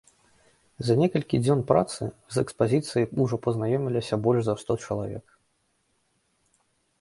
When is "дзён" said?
1.45-1.59